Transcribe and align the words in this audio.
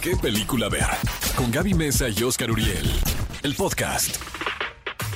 qué 0.00 0.16
película 0.16 0.68
ver. 0.68 0.86
Con 1.36 1.50
Gaby 1.50 1.74
Mesa 1.74 2.08
y 2.08 2.22
Oscar 2.22 2.50
Uriel. 2.50 2.88
El 3.42 3.54
podcast. 3.54 4.16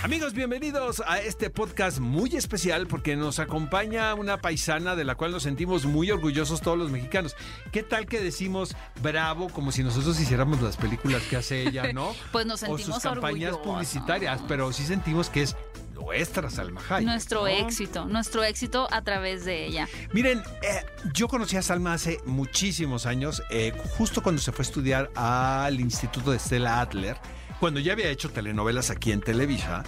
Amigos, 0.02 0.32
bienvenidos 0.34 1.00
a 1.06 1.20
este 1.20 1.48
podcast 1.48 2.00
muy 2.00 2.34
especial 2.34 2.88
porque 2.88 3.14
nos 3.14 3.38
acompaña 3.38 4.14
una 4.14 4.38
paisana 4.38 4.96
de 4.96 5.04
la 5.04 5.14
cual 5.14 5.30
nos 5.30 5.44
sentimos 5.44 5.84
muy 5.84 6.10
orgullosos 6.10 6.60
todos 6.60 6.76
los 6.76 6.90
mexicanos. 6.90 7.36
¿Qué 7.70 7.84
tal 7.84 8.06
que 8.06 8.20
decimos 8.20 8.74
bravo 9.00 9.48
como 9.48 9.70
si 9.70 9.84
nosotros 9.84 10.18
hiciéramos 10.18 10.60
las 10.60 10.76
películas 10.76 11.22
que 11.22 11.36
hace 11.36 11.62
ella, 11.62 11.92
no? 11.94 12.14
Pues 12.32 12.46
nos 12.46 12.62
O 12.64 12.66
sentimos 12.66 12.94
sus 12.94 13.02
campañas 13.02 13.52
orgullosos. 13.52 13.60
publicitarias, 13.74 14.40
pero 14.48 14.72
sí 14.72 14.84
sentimos 14.84 15.30
que 15.30 15.42
es 15.42 15.56
nuestra 16.02 16.50
Salma 16.50 16.80
Hayek. 16.88 17.06
Nuestro 17.06 17.40
¿no? 17.42 17.46
éxito, 17.46 18.04
nuestro 18.06 18.42
éxito 18.44 18.88
a 18.90 19.02
través 19.02 19.44
de 19.44 19.66
ella. 19.66 19.88
Miren, 20.12 20.42
eh, 20.62 20.84
yo 21.12 21.28
conocí 21.28 21.56
a 21.56 21.62
Salma 21.62 21.94
hace 21.94 22.20
muchísimos 22.24 23.06
años, 23.06 23.42
eh, 23.50 23.72
justo 23.96 24.22
cuando 24.22 24.40
se 24.40 24.52
fue 24.52 24.64
a 24.64 24.66
estudiar 24.68 25.10
al 25.14 25.80
Instituto 25.80 26.32
de 26.32 26.38
Stella 26.38 26.80
Adler, 26.80 27.16
cuando 27.60 27.80
ya 27.80 27.92
había 27.92 28.08
hecho 28.08 28.30
telenovelas 28.30 28.90
aquí 28.90 29.12
en 29.12 29.20
Televisa. 29.20 29.84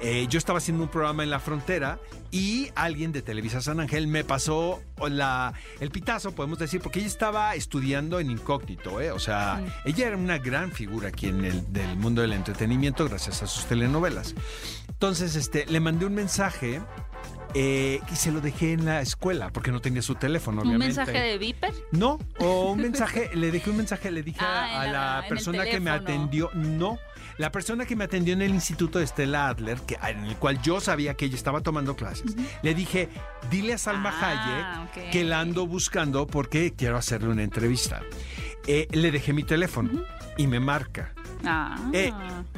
Eh, 0.00 0.26
yo 0.28 0.38
estaba 0.38 0.58
haciendo 0.58 0.84
un 0.84 0.90
programa 0.90 1.22
en 1.22 1.30
la 1.30 1.40
frontera 1.40 1.98
y 2.30 2.70
alguien 2.74 3.12
de 3.12 3.22
Televisa 3.22 3.60
San 3.60 3.80
Ángel 3.80 4.06
me 4.06 4.22
pasó 4.22 4.80
la, 5.08 5.54
el 5.80 5.90
pitazo, 5.90 6.32
podemos 6.32 6.58
decir, 6.58 6.80
porque 6.80 7.00
ella 7.00 7.08
estaba 7.08 7.54
estudiando 7.54 8.20
en 8.20 8.30
incógnito, 8.30 9.00
¿eh? 9.00 9.10
o 9.10 9.18
sea, 9.18 9.62
ella 9.84 10.08
era 10.08 10.16
una 10.16 10.38
gran 10.38 10.72
figura 10.72 11.08
aquí 11.08 11.26
en 11.26 11.44
el 11.44 11.72
del 11.72 11.96
mundo 11.96 12.22
del 12.22 12.32
entretenimiento 12.32 13.08
gracias 13.08 13.42
a 13.42 13.46
sus 13.46 13.64
telenovelas. 13.66 14.34
Entonces, 14.88 15.36
este, 15.36 15.66
le 15.66 15.80
mandé 15.80 16.06
un 16.06 16.14
mensaje 16.14 16.80
eh, 17.54 18.00
y 18.12 18.16
se 18.16 18.30
lo 18.30 18.40
dejé 18.40 18.74
en 18.74 18.84
la 18.84 19.00
escuela 19.00 19.50
porque 19.50 19.70
no 19.70 19.80
tenía 19.80 20.02
su 20.02 20.14
teléfono, 20.14 20.60
¿Un 20.60 20.68
obviamente. 20.68 20.96
mensaje 20.96 21.18
de 21.18 21.38
Viper? 21.38 21.72
No, 21.92 22.18
o 22.38 22.72
un 22.72 22.80
mensaje, 22.80 23.30
le 23.34 23.50
dejé 23.50 23.70
un 23.70 23.78
mensaje, 23.78 24.10
le 24.10 24.22
dije 24.22 24.38
Ah, 24.48 24.82
a 24.82 24.86
la, 24.86 25.28
persona 25.28 25.64
que 25.64 25.80
me 25.80 25.90
atendió, 25.90 26.50
no, 26.54 26.98
la 27.38 27.50
persona 27.52 27.86
que 27.86 27.96
me 27.96 28.04
atendió 28.04 28.34
en 28.34 28.42
el 28.42 28.50
instituto 28.50 28.98
de 28.98 29.06
Stella 29.06 29.48
Adler, 29.48 29.78
que, 29.80 29.96
en 30.02 30.24
el 30.24 30.36
cual 30.36 30.60
yo 30.60 30.80
sabía 30.80 31.14
que 31.14 31.26
ella 31.26 31.36
estaba 31.36 31.60
tomando 31.60 31.96
clases, 31.96 32.34
le 32.62 32.74
dije, 32.74 33.08
dile 33.50 33.74
a 33.74 33.78
Salma 33.78 34.12
Ah, 34.12 34.88
Hayek 34.92 35.10
que 35.10 35.24
la 35.24 35.40
ando 35.40 35.66
buscando 35.66 36.26
porque 36.26 36.74
quiero 36.74 36.96
hacerle 36.96 37.28
una 37.28 37.42
entrevista. 37.44 38.02
Eh, 38.66 38.88
le 38.90 39.10
dejé 39.10 39.32
mi 39.32 39.44
teléfono 39.44 40.04
y 40.36 40.46
me 40.46 40.60
marca. 40.60 41.14
Ah. 41.44 41.76
Eh, 41.92 42.12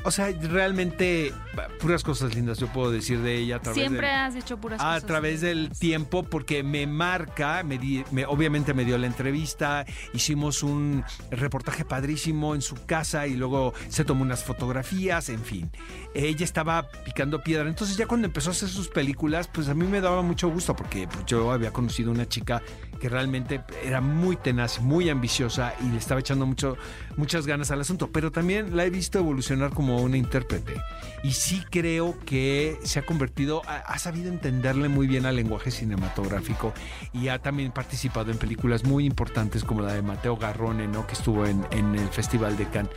o 0.05 0.11
sea, 0.11 0.31
realmente 0.43 1.33
puras 1.81 2.03
cosas 2.03 2.35
lindas 2.35 2.59
yo 2.59 2.67
puedo 2.69 2.91
decir 2.91 3.21
de 3.21 3.37
ella 3.37 3.57
a 3.57 3.61
través 3.61 3.81
Siempre 3.83 4.07
del- 4.07 4.17
has 4.17 4.35
dicho 4.35 4.57
puras 4.59 4.81
a 4.81 4.85
cosas. 4.85 5.07
través 5.07 5.41
del 5.41 5.71
tiempo 5.71 6.23
porque 6.23 6.63
me 6.63 6.87
marca, 6.87 7.63
me 7.63 7.79
di- 7.79 8.05
me- 8.11 8.25
obviamente 8.27 8.73
me 8.75 8.85
dio 8.85 8.97
la 8.99 9.07
entrevista, 9.07 9.85
hicimos 10.15 10.63
un 10.63 11.05
reportaje 11.31 11.85
padrísimo 11.85 12.55
en 12.55 12.63
su 12.63 12.75
casa 12.87 13.27
y 13.27 13.35
luego 13.35 13.75
se 13.89 14.05
tomó 14.05 14.23
unas 14.23 14.45
fotografías, 14.45 15.29
en 15.29 15.41
fin. 15.45 15.71
Ella 16.15 16.45
estaba 16.45 16.89
picando 17.05 17.43
piedra, 17.43 17.69
entonces 17.69 17.97
ya 17.97 18.07
cuando 18.07 18.27
empezó 18.27 18.51
a 18.51 18.53
hacer 18.53 18.69
sus 18.69 18.89
películas, 18.89 19.49
pues 19.53 19.69
a 19.69 19.75
mí 19.75 19.87
me 19.87 20.01
daba 20.01 20.23
mucho 20.23 20.49
gusto 20.49 20.75
porque 20.75 21.07
pues, 21.07 21.27
yo 21.27 21.53
había 21.53 21.73
conocido 21.73 22.11
una 22.11 22.27
chica 22.29 22.63
que 23.01 23.09
realmente 23.09 23.63
era 23.83 24.01
muy 24.03 24.37
tenaz, 24.37 24.81
muy 24.81 25.09
ambiciosa 25.09 25.75
y 25.81 25.89
le 25.89 25.97
estaba 25.99 26.21
echando 26.21 26.45
mucho, 26.45 26.77
muchas 27.17 27.47
ganas 27.47 27.71
al 27.71 27.81
asunto, 27.81 28.11
pero 28.13 28.31
también 28.31 28.70
la 28.73 28.85
he 28.85 28.91
visto 28.91 29.19
evolucionar 29.19 29.71
como 29.71 30.01
una 30.03 30.17
intérprete 30.17 30.75
y 31.23 31.33
sí 31.33 31.63
creo 31.71 32.19
que 32.25 32.79
se 32.83 32.99
ha 32.99 33.07
convertido, 33.07 33.63
ha, 33.67 33.99
sabido 33.99 34.31
entenderle 34.31 34.89
muy 34.89 35.07
bien 35.07 35.27
al 35.27 35.37
lenguaje 35.37 35.71
cinematográfico 35.71 36.73
y 37.13 37.29
ha 37.29 37.41
también 37.41 37.73
participado 37.73 38.31
en 38.31 38.39
películas 38.39 38.85
muy 38.85 39.05
importantes 39.05 39.65
como 39.65 39.83
la 39.83 39.93
de 39.93 40.03
Mateo 40.03 40.37
Garrone, 40.37 40.89
¿no? 40.89 41.07
que 41.07 41.13
estuvo 41.13 41.47
en, 41.47 41.67
en 41.71 41.95
el 41.95 42.09
Festival 42.09 42.57
de 42.57 42.69
Cannes. 42.69 42.93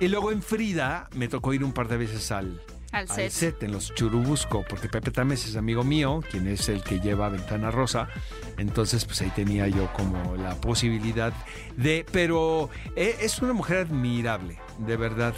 Y 0.00 0.08
luego 0.08 0.32
en 0.32 0.42
Frida 0.42 1.08
me 1.14 1.28
tocó 1.28 1.54
ir 1.54 1.64
un 1.64 1.72
par 1.72 1.88
de 1.88 1.96
veces 1.96 2.30
al, 2.30 2.60
Al 2.92 3.08
set. 3.08 3.30
set 3.30 3.62
en 3.62 3.72
los 3.72 3.94
Churubusco, 3.94 4.64
porque 4.68 4.88
Pepe 4.88 5.10
Tames 5.10 5.46
es 5.46 5.56
amigo 5.56 5.82
mío, 5.82 6.22
quien 6.30 6.46
es 6.46 6.68
el 6.68 6.82
que 6.82 7.00
lleva 7.00 7.30
Ventana 7.30 7.70
Rosa. 7.70 8.08
Entonces, 8.58 9.04
pues 9.06 9.22
ahí 9.22 9.30
tenía 9.34 9.66
yo 9.68 9.90
como 9.94 10.36
la 10.36 10.54
posibilidad 10.56 11.32
de. 11.76 12.04
Pero 12.12 12.68
eh, 12.94 13.16
es 13.20 13.40
una 13.40 13.54
mujer 13.54 13.78
admirable, 13.78 14.58
de 14.78 14.96
verdad. 14.96 15.34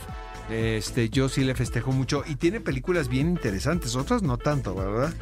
Este, 0.50 1.08
yo 1.08 1.28
sí 1.28 1.44
le 1.44 1.54
festejo 1.54 1.92
mucho 1.92 2.22
y 2.26 2.36
tiene 2.36 2.60
películas 2.60 3.08
bien 3.08 3.28
interesantes, 3.28 3.96
otras 3.96 4.22
no 4.22 4.36
tanto, 4.36 4.74
¿verdad? 4.74 5.14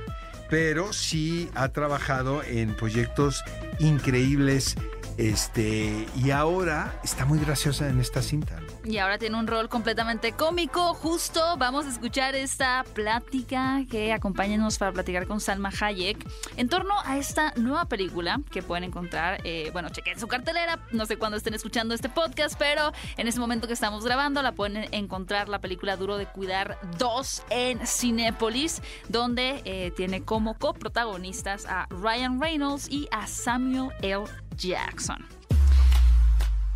Pero 0.50 0.92
sí 0.92 1.48
ha 1.54 1.68
trabajado 1.68 2.42
en 2.42 2.74
proyectos 2.74 3.42
increíbles. 3.78 4.76
Este, 5.18 6.06
y 6.16 6.30
ahora 6.30 6.98
está 7.04 7.26
muy 7.26 7.38
graciosa 7.38 7.88
en 7.88 8.00
esta 8.00 8.22
cinta. 8.22 8.58
¿no? 8.60 8.81
Y 8.84 8.98
ahora 8.98 9.16
tiene 9.18 9.38
un 9.38 9.46
rol 9.46 9.68
completamente 9.68 10.32
cómico. 10.32 10.94
Justo 10.94 11.56
vamos 11.56 11.86
a 11.86 11.88
escuchar 11.88 12.34
esta 12.34 12.84
plática 12.94 13.82
que 13.88 14.12
acompáñenos 14.12 14.78
para 14.78 14.92
platicar 14.92 15.26
con 15.26 15.40
Salma 15.40 15.70
Hayek 15.80 16.26
en 16.56 16.68
torno 16.68 16.94
a 17.04 17.16
esta 17.16 17.52
nueva 17.56 17.84
película 17.84 18.40
que 18.50 18.62
pueden 18.62 18.84
encontrar. 18.84 19.40
eh, 19.44 19.70
bueno, 19.72 19.88
chequen 19.90 20.18
su 20.18 20.26
cartelera. 20.26 20.80
No 20.90 21.06
sé 21.06 21.16
cuándo 21.16 21.36
estén 21.36 21.54
escuchando 21.54 21.94
este 21.94 22.08
podcast, 22.08 22.58
pero 22.58 22.92
en 23.16 23.28
ese 23.28 23.38
momento 23.38 23.66
que 23.66 23.72
estamos 23.72 24.04
grabando 24.04 24.42
la 24.42 24.52
pueden 24.52 24.88
encontrar 24.92 25.48
la 25.48 25.60
película 25.60 25.96
Duro 25.96 26.16
de 26.16 26.26
Cuidar 26.26 26.78
2 26.98 27.42
en 27.50 27.86
Cinépolis, 27.86 28.82
donde 29.08 29.62
eh, 29.64 29.92
tiene 29.96 30.22
como 30.24 30.54
coprotagonistas 30.58 31.66
a 31.66 31.86
Ryan 31.90 32.40
Reynolds 32.40 32.88
y 32.90 33.08
a 33.12 33.26
Samuel 33.26 33.90
L. 34.02 34.24
Jackson. 34.56 35.41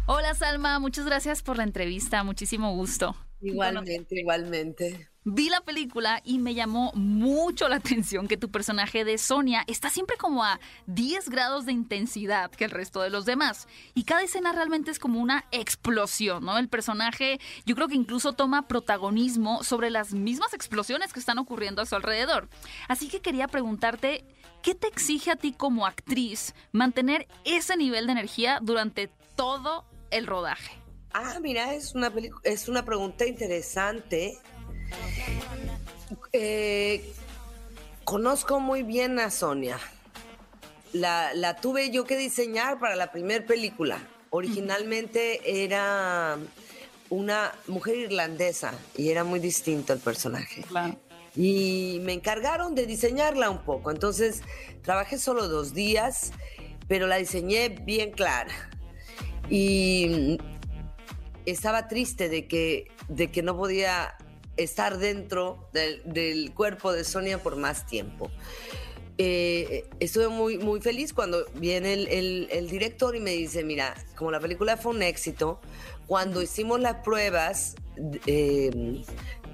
Hola 0.09 0.35
Salma, 0.35 0.79
muchas 0.79 1.05
gracias 1.05 1.43
por 1.43 1.57
la 1.57 1.65
entrevista, 1.65 2.23
muchísimo 2.23 2.73
gusto. 2.73 3.17
Igualmente, 3.41 4.21
igualmente. 4.21 5.11
Vi 5.25 5.51
la 5.51 5.61
película 5.63 6.23
y 6.25 6.39
me 6.39 6.55
llamó 6.55 6.93
mucho 6.95 7.69
la 7.69 7.77
atención 7.77 8.29
que 8.29 8.37
tu 8.37 8.49
personaje 8.49 9.05
de 9.05 9.19
Sonia 9.19 9.65
está 9.67 9.91
siempre 9.91 10.17
como 10.17 10.45
a 10.45 10.61
10 10.87 11.29
grados 11.29 11.67
de 11.67 11.73
intensidad 11.73 12.53
que 12.53 12.67
el 12.67 12.71
resto 12.71 13.03
de 13.03 13.11
los 13.11 13.25
demás. 13.25 13.67
Y 13.95 14.05
cada 14.05 14.23
escena 14.23 14.53
realmente 14.53 14.93
es 14.93 15.01
como 15.01 15.21
una 15.21 15.45
explosión, 15.51 16.45
¿no? 16.45 16.57
El 16.57 16.69
personaje 16.69 17.41
yo 17.65 17.75
creo 17.75 17.89
que 17.89 17.97
incluso 17.97 18.33
toma 18.35 18.69
protagonismo 18.69 19.65
sobre 19.65 19.91
las 19.91 20.15
mismas 20.15 20.55
explosiones 20.55 21.13
que 21.13 21.19
están 21.19 21.39
ocurriendo 21.39 21.83
a 21.83 21.87
su 21.87 21.97
alrededor. 21.97 22.49
Así 22.87 23.09
que 23.09 23.21
quería 23.21 23.49
preguntarte, 23.49 24.25
¿qué 24.63 24.77
te 24.77 24.87
exige 24.87 25.33
a 25.33 25.37
ti 25.37 25.53
como 25.53 25.85
actriz 25.85 26.55
mantener 26.71 27.27
ese 27.45 27.77
nivel 27.77 28.07
de 28.07 28.13
energía 28.13 28.61
durante 28.63 29.11
todo 29.35 29.85
el 30.11 30.27
rodaje? 30.27 30.77
Ah, 31.13 31.39
mira, 31.41 31.75
es 31.75 31.95
una 31.95 32.13
es 32.43 32.69
una 32.69 32.85
pregunta 32.85 33.27
interesante. 33.27 34.39
Eh, 36.33 37.13
conozco 38.05 38.61
muy 38.61 38.83
bien 38.83 39.19
a 39.19 39.31
Sonia. 39.31 39.79
La, 40.93 41.33
la 41.35 41.57
tuve 41.57 41.91
yo 41.91 42.05
que 42.05 42.17
diseñar 42.17 42.79
para 42.79 42.97
la 42.97 43.11
primera 43.13 43.45
película. 43.47 43.99
Originalmente 44.31 45.65
era 45.65 46.39
una 47.09 47.53
mujer 47.67 47.97
irlandesa 47.97 48.75
y 48.97 49.11
era 49.11 49.25
muy 49.25 49.41
distinto 49.41 49.93
el 49.93 50.01
personaje. 50.01 50.63
Claro. 50.63 50.99
y 51.35 52.01
me 52.03 52.13
encargaron 52.15 52.75
de 52.75 52.87
diseñarla 52.87 53.51
un 53.51 53.63
poco. 53.63 53.91
Entonces, 53.91 54.43
trabajé 54.83 55.19
solo 55.19 55.49
dos 55.49 55.75
días, 55.75 56.33
pero 56.89 57.07
la 57.07 57.17
diseñé 57.17 57.69
bien 57.69 58.11
clara. 58.11 58.71
Y 59.51 60.39
estaba 61.45 61.89
triste 61.89 62.29
de 62.29 62.47
que, 62.49 62.89
de 63.09 63.31
que 63.31 63.43
no 63.43 63.57
podía 63.57 64.17
estar 64.57 64.99
dentro 64.99 65.69
del, 65.73 66.53
cuerpo 66.55 66.93
de 66.93 67.05
Sonia 67.05 67.43
por 67.43 67.57
más 67.57 67.87
tiempo. 67.87 68.31
Eh, 69.19 69.89
estuve 70.01 70.29
muy, 70.29 70.59
muy 70.59 70.81
feliz 70.81 71.13
cuando 71.15 71.47
viene 71.55 71.95
el, 71.95 72.09
el- 72.09 72.49
el 72.51 72.69
director 72.69 73.17
y 73.17 73.21
me 73.21 73.31
dice, 73.31 73.65
mira, 73.65 73.95
como 74.15 74.31
la 74.31 74.41
película 74.41 74.77
fue 74.77 74.93
un 74.93 75.03
éxito, 75.03 75.61
cuando 76.07 76.43
hicimos 76.43 76.81
las 76.81 76.97
pruebas 77.03 77.77
eh, 78.27 79.03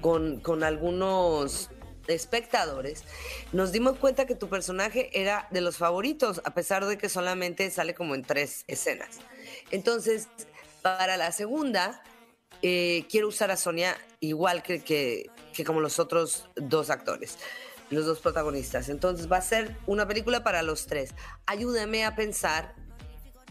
con, 0.01 0.39
con 0.41 0.63
algunos 0.63 1.69
espectadores, 2.07 3.03
nos 3.51 3.71
dimos 3.71 3.97
cuenta 3.97 4.25
que 4.25 4.35
tu 4.35 4.49
personaje 4.49 5.09
era 5.13 5.47
de 5.51 5.61
los 5.61 5.77
favoritos, 5.77 6.41
a 6.45 6.53
pesar 6.53 6.85
de 6.85 6.97
que 6.97 7.09
solamente 7.09 7.69
sale 7.71 7.93
como 7.93 8.15
en 8.15 8.23
tres 8.23 8.63
escenas. 8.67 9.19
Entonces, 9.71 10.27
para 10.81 11.17
la 11.17 11.31
segunda, 11.31 12.03
eh, 12.61 13.05
quiero 13.09 13.27
usar 13.27 13.51
a 13.51 13.57
Sonia 13.57 13.97
igual 14.19 14.63
que, 14.63 14.83
que, 14.83 15.29
que 15.53 15.63
como 15.63 15.81
los 15.81 15.99
otros 15.99 16.49
dos 16.55 16.89
actores, 16.89 17.37
los 17.89 18.05
dos 18.05 18.19
protagonistas. 18.19 18.89
Entonces, 18.89 19.31
va 19.31 19.37
a 19.37 19.41
ser 19.41 19.75
una 19.85 20.07
película 20.07 20.43
para 20.43 20.61
los 20.61 20.87
tres. 20.87 21.13
Ayúdame 21.45 22.05
a 22.05 22.15
pensar 22.15 22.75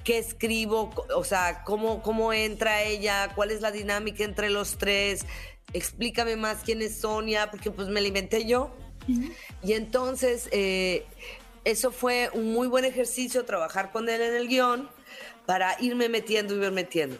qué 0.04 0.18
escribo, 0.18 0.90
o 1.14 1.24
sea, 1.24 1.62
cómo, 1.64 2.02
cómo 2.02 2.32
entra 2.32 2.82
ella, 2.82 3.32
cuál 3.34 3.50
es 3.50 3.60
la 3.60 3.70
dinámica 3.70 4.24
entre 4.24 4.50
los 4.50 4.78
tres, 4.78 5.24
explícame 5.72 6.36
más 6.36 6.58
quién 6.64 6.82
es 6.82 6.98
Sonia, 6.98 7.50
porque 7.50 7.70
pues 7.70 7.88
me 7.88 8.00
la 8.00 8.08
inventé 8.08 8.44
yo. 8.46 8.74
Y 9.62 9.72
entonces, 9.72 10.48
eh, 10.52 11.04
eso 11.64 11.90
fue 11.90 12.30
un 12.34 12.52
muy 12.52 12.68
buen 12.68 12.84
ejercicio, 12.84 13.44
trabajar 13.44 13.90
con 13.90 14.08
él 14.08 14.20
en 14.20 14.34
el 14.34 14.48
guion, 14.48 14.88
para 15.46 15.80
irme 15.80 16.08
metiendo 16.08 16.54
y 16.54 16.64
ir 16.64 16.72
metiendo. 16.72 17.16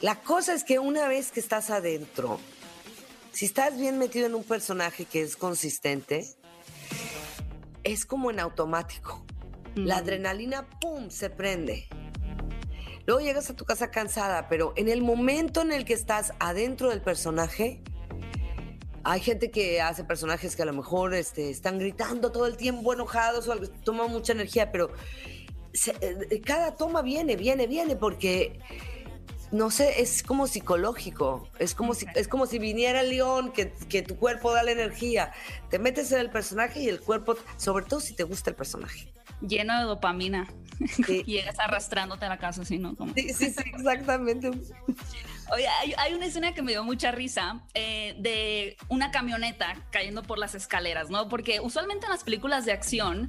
La 0.00 0.16
cosa 0.16 0.54
es 0.54 0.64
que 0.64 0.78
una 0.78 1.08
vez 1.08 1.30
que 1.30 1.40
estás 1.40 1.68
adentro, 1.70 2.40
si 3.32 3.44
estás 3.44 3.78
bien 3.78 3.98
metido 3.98 4.26
en 4.26 4.34
un 4.34 4.44
personaje 4.44 5.04
que 5.04 5.20
es 5.22 5.36
consistente, 5.36 6.26
es 7.84 8.06
como 8.06 8.30
en 8.30 8.40
automático. 8.40 9.24
La 9.74 9.98
adrenalina, 9.98 10.68
¡pum!, 10.80 11.10
se 11.10 11.30
prende. 11.30 11.86
Luego 13.06 13.20
llegas 13.20 13.50
a 13.50 13.56
tu 13.56 13.64
casa 13.64 13.90
cansada, 13.90 14.48
pero 14.48 14.72
en 14.76 14.88
el 14.88 15.02
momento 15.02 15.62
en 15.62 15.72
el 15.72 15.84
que 15.84 15.94
estás 15.94 16.32
adentro 16.38 16.90
del 16.90 17.00
personaje, 17.00 17.80
hay 19.02 19.20
gente 19.20 19.50
que 19.50 19.80
hace 19.80 20.04
personajes 20.04 20.54
que 20.54 20.62
a 20.62 20.66
lo 20.66 20.72
mejor 20.72 21.14
este, 21.14 21.50
están 21.50 21.78
gritando 21.78 22.30
todo 22.30 22.46
el 22.46 22.56
tiempo, 22.56 22.92
enojados 22.92 23.48
o 23.48 23.56
toma 23.82 24.06
mucha 24.06 24.32
energía, 24.32 24.70
pero 24.70 24.90
eh, 26.00 26.40
cada 26.44 26.76
toma 26.76 27.02
viene, 27.02 27.36
viene, 27.36 27.66
viene, 27.66 27.96
porque 27.96 28.58
no 29.52 29.70
sé, 29.70 30.00
es 30.00 30.22
como 30.22 30.46
psicológico, 30.46 31.48
es 31.58 31.74
como 31.74 31.94
si, 31.94 32.06
es 32.14 32.28
como 32.28 32.46
si 32.46 32.58
viniera 32.58 33.00
el 33.00 33.10
león, 33.10 33.52
que, 33.52 33.72
que, 33.88 34.02
tu 34.02 34.16
cuerpo 34.16 34.52
da 34.52 34.62
la 34.62 34.72
energía, 34.72 35.32
te 35.70 35.78
metes 35.78 36.12
en 36.12 36.20
el 36.20 36.30
personaje 36.30 36.80
y 36.80 36.88
el 36.88 37.00
cuerpo, 37.00 37.36
sobre 37.56 37.84
todo 37.84 38.00
si 38.00 38.14
te 38.14 38.22
gusta 38.22 38.50
el 38.50 38.56
personaje. 38.56 39.12
Lleno 39.40 39.78
de 39.78 39.84
dopamina. 39.84 40.48
Sí. 41.06 41.22
Llegas 41.24 41.58
arrastrándote 41.58 42.24
a 42.24 42.30
la 42.30 42.38
casa, 42.38 42.62
así, 42.62 42.78
¿no? 42.78 42.96
Como... 42.96 43.12
Sí, 43.12 43.34
sí, 43.34 43.50
sí, 43.50 43.62
exactamente. 43.66 44.48
Oye, 45.52 45.68
hay, 45.68 45.92
hay, 45.98 46.14
una 46.14 46.24
escena 46.24 46.54
que 46.54 46.62
me 46.62 46.72
dio 46.72 46.82
mucha 46.82 47.10
risa 47.10 47.60
eh, 47.74 48.16
de 48.18 48.78
una 48.88 49.10
camioneta 49.10 49.76
cayendo 49.90 50.22
por 50.22 50.38
las 50.38 50.54
escaleras, 50.54 51.10
¿no? 51.10 51.28
Porque 51.28 51.60
usualmente 51.60 52.06
en 52.06 52.12
las 52.12 52.24
películas 52.24 52.64
de 52.64 52.72
acción 52.72 53.28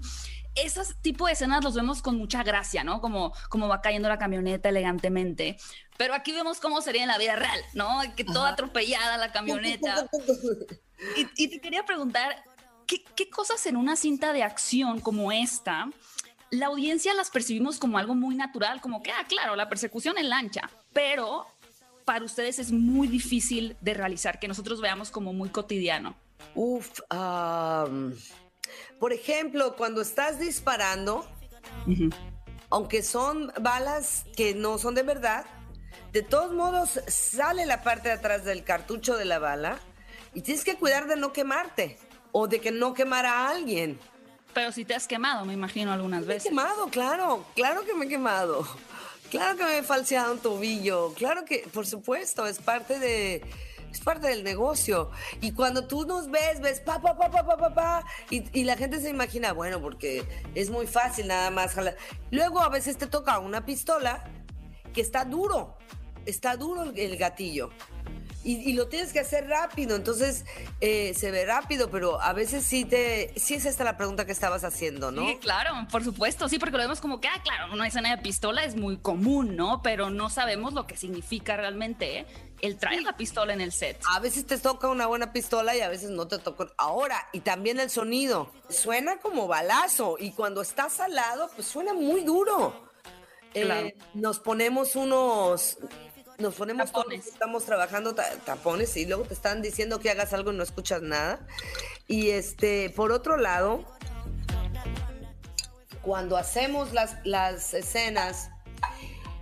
esos 0.55 0.95
tipo 1.01 1.27
de 1.27 1.33
escenas 1.33 1.63
los 1.63 1.75
vemos 1.75 2.01
con 2.01 2.17
mucha 2.17 2.43
gracia, 2.43 2.83
¿no? 2.83 3.01
Como, 3.01 3.33
como 3.49 3.67
va 3.67 3.81
cayendo 3.81 4.09
la 4.09 4.17
camioneta 4.17 4.69
elegantemente. 4.69 5.57
Pero 5.97 6.13
aquí 6.13 6.31
vemos 6.31 6.59
cómo 6.59 6.81
sería 6.81 7.03
en 7.03 7.07
la 7.07 7.17
vida 7.17 7.35
real, 7.35 7.59
¿no? 7.73 8.01
Que 8.15 8.23
toda 8.23 8.49
atropellada 8.49 9.17
la 9.17 9.31
camioneta. 9.31 10.09
y, 11.17 11.27
y, 11.43 11.47
te 11.47 11.61
quería 11.61 11.85
preguntar, 11.85 12.43
¿qué, 12.87 13.03
¿qué 13.15 13.29
cosas 13.29 13.65
en 13.65 13.77
una 13.77 13.95
cinta 13.95 14.33
de 14.33 14.43
acción 14.43 14.99
como 14.99 15.31
esta, 15.31 15.89
la 16.51 16.67
audiencia 16.67 17.13
las 17.13 17.29
percibimos 17.29 17.79
como 17.79 17.97
algo 17.97 18.13
muy 18.13 18.35
natural, 18.35 18.81
como 18.81 19.01
que, 19.01 19.11
ah, 19.11 19.25
claro, 19.27 19.55
la 19.55 19.69
persecución 19.69 20.17
en 20.17 20.29
lancha, 20.29 20.69
pero 20.93 21.47
para 22.03 22.25
ustedes 22.25 22.59
es 22.59 22.71
muy 22.71 23.07
difícil 23.07 23.77
de 23.79 23.93
realizar, 23.93 24.39
que 24.39 24.47
nosotros 24.47 24.81
veamos 24.81 25.11
como 25.11 25.33
muy 25.33 25.49
cotidiano? 25.49 26.13
Uf, 26.53 26.99
um, 27.09 28.13
por 28.99 29.13
ejemplo, 29.13 29.75
cuando 29.75 30.01
estás 30.01 30.39
disparando, 30.39 31.25
uh 31.87 31.89
-huh. 31.89 32.15
aunque 32.69 33.03
son 33.03 33.51
balas 33.61 34.25
que 34.35 34.53
no 34.53 34.77
son 34.77 34.95
de 34.95 35.03
verdad, 35.03 35.45
de 36.11 36.21
todos 36.23 36.51
modos 36.53 36.99
sale 37.07 37.65
la 37.65 37.83
parte 37.83 38.09
de 38.09 38.15
atrás 38.15 38.43
del 38.43 38.63
cartucho 38.63 39.15
de 39.15 39.25
la 39.25 39.39
bala 39.39 39.79
y 40.33 40.41
tienes 40.41 40.63
que 40.63 40.75
cuidar 40.75 41.07
de 41.07 41.15
no 41.15 41.31
quemarte 41.31 41.97
o 42.31 42.47
de 42.47 42.59
que 42.59 42.71
no 42.71 42.93
quemara 42.93 43.31
a 43.31 43.49
alguien. 43.49 43.99
Pero 44.53 44.71
si 44.71 44.83
te 44.83 44.93
has 44.93 45.07
quemado, 45.07 45.45
me 45.45 45.53
imagino 45.53 45.91
algunas 45.93 46.25
veces. 46.25 46.51
Me 46.51 46.61
he 46.61 46.65
quemado, 46.65 46.87
claro, 46.89 47.45
claro 47.55 47.85
que 47.85 47.93
me 47.93 48.05
he 48.05 48.09
quemado. 48.09 48.67
Claro 49.29 49.57
que 49.57 49.63
me 49.63 49.77
he 49.77 49.83
falseado 49.83 50.33
un 50.33 50.39
tobillo, 50.39 51.13
claro 51.13 51.45
que, 51.45 51.65
por 51.73 51.87
supuesto, 51.87 52.45
es 52.47 52.59
parte 52.59 52.99
de, 52.99 53.41
es 53.91 53.99
parte 53.99 54.27
del 54.27 54.43
negocio. 54.43 55.09
Y 55.41 55.51
cuando 55.51 55.87
tú 55.87 56.05
nos 56.05 56.29
ves, 56.29 56.61
ves 56.61 56.79
pa, 56.79 57.01
pa, 57.01 57.17
pa, 57.17 57.29
pa, 57.29 57.45
pa, 57.45 57.57
pa, 57.57 57.73
pa 57.73 58.05
y, 58.29 58.43
y, 58.59 58.63
la 58.63 58.77
gente 58.77 58.99
se 58.99 59.09
imagina, 59.09 59.53
bueno, 59.53 59.81
porque 59.81 60.23
es 60.55 60.69
muy 60.69 60.87
fácil 60.87 61.27
nada 61.27 61.49
más 61.51 61.73
jalar. 61.73 61.97
Luego 62.31 62.61
a 62.61 62.69
veces 62.69 62.97
te 62.97 63.07
toca 63.07 63.39
una 63.39 63.65
pistola 63.65 64.23
que 64.93 65.01
está 65.01 65.25
duro, 65.25 65.77
está 66.25 66.55
duro 66.55 66.83
el, 66.83 66.97
el 66.97 67.17
gatillo. 67.17 67.69
Y, 68.43 68.55
y, 68.69 68.73
lo 68.73 68.87
tienes 68.87 69.13
que 69.13 69.19
hacer 69.19 69.47
rápido, 69.47 69.95
entonces 69.95 70.45
eh, 70.79 71.13
se 71.15 71.29
ve 71.29 71.45
rápido, 71.45 71.91
pero 71.91 72.19
a 72.19 72.33
veces 72.33 72.63
sí 72.63 72.85
te, 72.85 73.31
sí 73.39 73.53
es 73.53 73.65
esta 73.65 73.83
la 73.83 73.97
pregunta 73.97 74.25
que 74.25 74.31
estabas 74.31 74.63
haciendo, 74.63 75.11
¿no? 75.11 75.27
Sí, 75.27 75.37
claro, 75.39 75.73
por 75.91 76.03
supuesto, 76.03 76.49
sí, 76.49 76.57
porque 76.57 76.77
lo 76.77 76.79
vemos 76.79 77.01
como 77.01 77.21
que, 77.21 77.27
ah, 77.27 77.39
claro, 77.43 77.71
una 77.71 77.87
escena 77.87 78.15
de 78.15 78.21
pistola 78.21 78.63
es 78.63 78.75
muy 78.75 78.97
común, 78.97 79.55
¿no? 79.55 79.83
Pero 79.83 80.09
no 80.09 80.31
sabemos 80.31 80.73
lo 80.73 80.87
que 80.87 80.97
significa 80.97 81.55
realmente 81.55 82.19
¿eh? 82.19 82.25
el 82.61 82.77
traer 82.77 82.99
sí. 82.99 83.05
la 83.05 83.15
pistola 83.15 83.53
en 83.53 83.61
el 83.61 83.71
set. 83.71 84.01
A 84.09 84.19
veces 84.19 84.47
te 84.47 84.57
toca 84.57 84.87
una 84.87 85.05
buena 85.05 85.31
pistola 85.31 85.75
y 85.75 85.81
a 85.81 85.89
veces 85.89 86.09
no 86.09 86.27
te 86.27 86.39
toca. 86.39 86.67
Ahora, 86.77 87.27
y 87.33 87.41
también 87.41 87.79
el 87.79 87.91
sonido, 87.91 88.51
suena 88.69 89.17
como 89.17 89.47
balazo 89.47 90.15
y 90.19 90.31
cuando 90.31 90.61
estás 90.61 90.99
al 90.99 91.13
lado, 91.13 91.51
pues 91.55 91.67
suena 91.67 91.93
muy 91.93 92.21
duro. 92.21 92.89
Claro. 93.53 93.87
Eh, 93.87 93.97
nos 94.13 94.39
ponemos 94.39 94.95
unos 94.95 95.77
nos 96.41 96.55
ponemos 96.55 96.87
tapones. 96.87 97.21
todos, 97.21 97.33
estamos 97.33 97.65
trabajando 97.65 98.15
tapones 98.15 98.97
y 98.97 99.05
luego 99.05 99.23
te 99.23 99.33
están 99.33 99.61
diciendo 99.61 99.99
que 99.99 100.09
hagas 100.09 100.33
algo 100.33 100.51
y 100.51 100.55
no 100.55 100.63
escuchas 100.63 101.01
nada. 101.01 101.39
Y 102.07 102.31
este, 102.31 102.89
por 102.89 103.11
otro 103.11 103.37
lado, 103.37 103.85
cuando 106.01 106.37
hacemos 106.37 106.93
las, 106.93 107.15
las 107.23 107.73
escenas, 107.73 108.49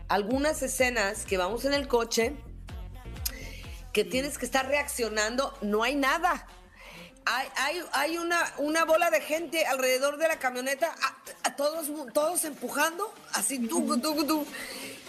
algunas 0.08 0.62
escenas 0.62 1.26
que 1.26 1.38
vamos 1.38 1.66
en 1.66 1.74
el 1.74 1.88
coche, 1.88 2.36
que 3.94 4.04
tienes 4.04 4.38
que 4.38 4.46
estar 4.46 4.68
reaccionando, 4.68 5.58
no 5.62 5.84
hay 5.84 5.96
nada. 5.96 6.46
Hay, 7.26 7.48
hay, 7.58 7.84
hay 7.94 8.18
una, 8.18 8.54
una, 8.58 8.86
bola 8.86 9.12
de 9.12 9.22
gente 9.22 9.66
alrededor 9.66 10.18
de 10.18 10.28
la 10.28 10.40
camioneta, 10.40 10.88
a, 10.88 11.48
a 11.50 11.56
todos, 11.56 11.88
todos 12.14 12.44
empujando, 12.46 13.14
así, 13.34 13.60
tú, 13.68 14.00
tú, 14.00 14.26
tú. 14.26 14.48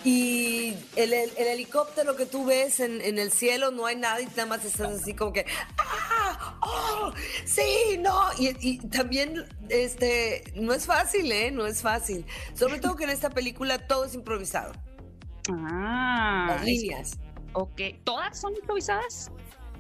Y 0.05 0.75
el, 0.97 1.13
el, 1.13 1.31
el, 1.37 1.47
helicóptero 1.47 2.17
que 2.17 2.25
tú 2.25 2.47
ves 2.47 2.81
en, 2.81 3.03
en, 3.03 3.19
el 3.19 3.31
cielo, 3.31 3.71
no 3.71 3.85
hay 3.85 3.97
nada 3.97 4.21
y 4.21 4.27
nada 4.27 4.47
más 4.47 4.65
estás 4.65 5.01
así 5.01 5.15
como 5.15 5.33
que, 5.33 5.45
¡ah! 5.79 6.59
¡Oh! 6.63 7.13
¡Sí! 7.45 7.99
¡No! 7.99 8.31
Y, 8.39 8.57
y, 8.61 8.79
también, 8.89 9.45
este, 9.69 10.45
no 10.55 10.73
es 10.73 10.87
fácil, 10.87 11.31
¿eh? 11.31 11.51
No 11.51 11.67
es 11.67 11.83
fácil. 11.83 12.25
Sobre 12.55 12.79
todo 12.79 12.97
que 12.97 13.05
en 13.05 13.11
esta 13.11 13.29
película 13.29 13.87
todo 13.87 14.07
es 14.07 14.15
improvisado. 14.15 14.73
Ah. 15.51 16.47
Las 16.49 16.65
líneas. 16.65 17.19
Ok. 17.53 17.81
¿Todas 18.05 18.41
son 18.41 18.55
improvisadas? 18.55 19.31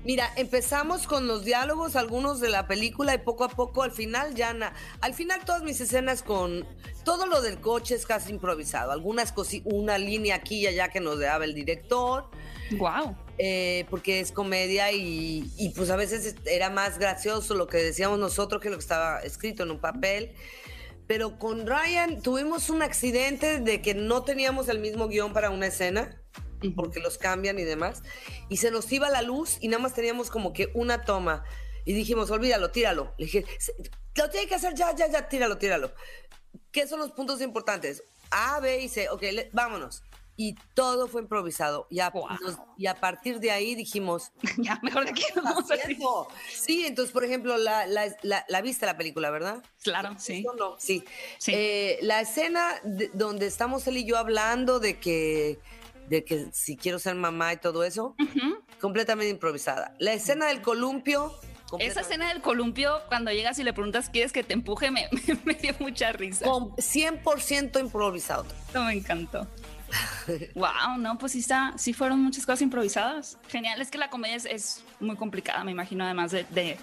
Mira, 0.04 0.32
empezamos 0.36 1.06
con 1.06 1.26
los 1.26 1.44
diálogos, 1.44 1.94
algunos 1.94 2.40
de 2.40 2.48
la 2.48 2.66
película, 2.66 3.14
y 3.14 3.18
poco 3.18 3.44
a 3.44 3.50
poco 3.50 3.82
al 3.82 3.92
final 3.92 4.34
ya 4.34 4.54
na, 4.54 4.72
al 5.02 5.12
final 5.12 5.44
todas 5.44 5.62
mis 5.62 5.78
escenas 5.80 6.22
con 6.22 6.66
todo 7.04 7.26
lo 7.26 7.42
del 7.42 7.60
coche 7.60 7.96
es 7.96 8.06
casi 8.06 8.30
improvisado. 8.30 8.92
Algunas 8.92 9.30
cosas, 9.32 9.60
una 9.64 9.98
línea 9.98 10.36
aquí 10.36 10.60
y 10.60 10.66
allá 10.66 10.88
que 10.88 11.00
nos 11.00 11.18
daba 11.18 11.44
el 11.44 11.54
director. 11.54 12.30
Wow. 12.78 13.16
Eh, 13.36 13.86
porque 13.90 14.20
es 14.20 14.32
comedia 14.32 14.92
y, 14.92 15.50
y, 15.58 15.70
pues 15.70 15.90
a 15.90 15.96
veces 15.96 16.36
era 16.44 16.70
más 16.70 16.98
gracioso 16.98 17.54
lo 17.54 17.66
que 17.66 17.78
decíamos 17.78 18.18
nosotros 18.18 18.62
que 18.62 18.70
lo 18.70 18.76
que 18.76 18.82
estaba 18.82 19.20
escrito 19.20 19.64
en 19.64 19.70
un 19.70 19.80
papel. 19.80 20.34
Pero 21.06 21.38
con 21.38 21.66
Ryan 21.66 22.22
tuvimos 22.22 22.70
un 22.70 22.82
accidente 22.82 23.60
de 23.60 23.82
que 23.82 23.94
no 23.94 24.22
teníamos 24.22 24.68
el 24.68 24.78
mismo 24.78 25.08
guion 25.08 25.32
para 25.32 25.50
una 25.50 25.66
escena 25.66 26.20
porque 26.76 27.00
los 27.00 27.18
cambian 27.18 27.58
y 27.58 27.64
demás. 27.64 28.02
Y 28.48 28.58
se 28.58 28.70
nos 28.70 28.90
iba 28.92 29.08
la 29.10 29.22
luz 29.22 29.58
y 29.60 29.68
nada 29.68 29.82
más 29.82 29.94
teníamos 29.94 30.30
como 30.30 30.52
que 30.52 30.70
una 30.74 31.04
toma. 31.04 31.44
Y 31.84 31.92
dijimos, 31.92 32.30
olvídalo, 32.30 32.70
tíralo. 32.70 33.14
Le 33.18 33.26
dije, 33.26 33.44
lo 34.14 34.30
tiene 34.30 34.46
que 34.46 34.54
hacer 34.54 34.74
ya, 34.74 34.94
ya, 34.94 35.08
ya, 35.08 35.28
tíralo, 35.28 35.58
tíralo. 35.58 35.92
¿Qué 36.72 36.86
son 36.86 37.00
los 37.00 37.12
puntos 37.12 37.40
importantes? 37.40 38.04
A, 38.30 38.60
B 38.60 38.82
y 38.82 38.88
C. 38.88 39.08
Ok, 39.08 39.22
le, 39.22 39.50
vámonos. 39.52 40.02
Y 40.36 40.54
todo 40.74 41.06
fue 41.06 41.20
improvisado. 41.20 41.86
Y 41.90 42.00
a, 42.00 42.10
wow. 42.10 42.28
nos, 42.40 42.58
y 42.78 42.86
a, 42.86 42.94
partir 42.94 43.40
de 43.40 43.50
ahí 43.50 43.74
dijimos... 43.74 44.32
ya, 44.56 44.78
mejor 44.82 45.04
de 45.04 45.10
aquí 45.10 45.24
vamos 45.36 45.70
a 45.70 45.76
Sí, 46.50 46.86
entonces, 46.86 47.12
por 47.12 47.24
ejemplo, 47.24 47.58
la, 47.58 47.86
la, 47.86 48.06
la, 48.22 48.44
la, 48.48 48.62
viste 48.62 48.86
la 48.86 48.96
película, 48.96 49.30
¿verdad? 49.30 49.62
Claro, 49.82 50.14
sí. 50.18 50.46
No, 50.56 50.76
sí. 50.78 51.04
sí. 51.38 51.52
Eh, 51.54 51.98
la 52.02 52.22
escena 52.22 52.80
de, 52.84 53.10
donde 53.12 53.46
estamos 53.46 53.86
él 53.86 53.98
y 53.98 54.04
yo 54.04 54.16
hablando 54.16 54.80
de 54.80 54.98
que 54.98 55.58
de 56.10 56.24
que 56.24 56.48
si 56.52 56.76
quiero 56.76 56.98
ser 56.98 57.14
mamá 57.14 57.52
y 57.52 57.56
todo 57.56 57.84
eso, 57.84 58.16
uh 58.18 58.24
-huh. 58.24 58.58
completamente 58.80 59.30
improvisada. 59.30 59.94
La 59.98 60.12
escena 60.12 60.48
del 60.48 60.60
columpio. 60.60 61.32
Esa 61.78 62.00
escena 62.00 62.28
del 62.30 62.42
columpio, 62.42 63.00
cuando 63.06 63.30
llegas 63.30 63.60
y 63.60 63.62
le 63.62 63.72
preguntas, 63.72 64.10
¿quieres 64.10 64.32
que 64.32 64.42
te 64.42 64.54
empuje? 64.54 64.90
Me, 64.90 65.08
me, 65.12 65.38
me 65.44 65.54
dio 65.54 65.72
mucha 65.78 66.10
risa. 66.10 66.44
Con 66.44 66.70
100% 66.72 67.78
improvisado. 67.78 68.44
Esto 68.66 68.82
me 68.82 68.94
encantó. 68.94 69.46
wow, 70.56 70.98
no, 70.98 71.16
pues 71.16 71.32
sí, 71.32 71.38
está, 71.38 71.74
sí 71.78 71.92
fueron 71.92 72.20
muchas 72.20 72.44
cosas 72.44 72.62
improvisadas. 72.62 73.38
Genial, 73.48 73.80
es 73.80 73.88
que 73.88 73.98
la 73.98 74.10
comedia 74.10 74.34
es, 74.34 74.46
es 74.46 74.84
muy 74.98 75.14
complicada, 75.14 75.62
me 75.62 75.70
imagino, 75.70 76.04
además 76.04 76.32
de, 76.32 76.44
de, 76.50 76.76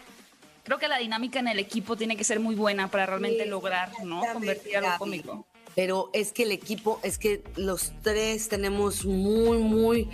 Creo 0.63 0.77
que 0.77 0.87
la 0.87 0.97
dinámica 0.99 1.39
en 1.39 1.49
el 1.49 1.59
equipo 1.59 1.97
tiene 1.97 2.15
que 2.15 2.23
ser 2.23 2.39
muy 2.39 2.55
buena 2.55 2.89
para 2.89 3.05
realmente 3.05 3.43
sí, 3.43 3.49
lograr, 3.49 3.91
¿no? 4.03 4.21
Convertir 4.33 4.77
algo 4.77 4.97
cómico 4.97 5.45
pero 5.77 6.09
es 6.11 6.33
que 6.33 6.41
el 6.41 6.51
equipo, 6.51 6.99
es 7.03 7.19
que 7.19 7.43
los 7.55 7.93
tres 8.01 8.49
tenemos 8.49 9.05
muy, 9.05 9.59
muy, 9.59 10.09